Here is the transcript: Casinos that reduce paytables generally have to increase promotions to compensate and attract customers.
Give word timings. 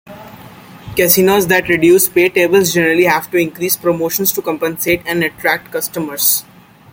Casinos 0.95 1.45
that 1.45 1.69
reduce 1.69 2.09
paytables 2.09 2.73
generally 2.73 3.03
have 3.03 3.29
to 3.29 3.37
increase 3.37 3.75
promotions 3.77 4.31
to 4.31 4.41
compensate 4.41 5.03
and 5.05 5.23
attract 5.23 5.71
customers. 5.71 6.43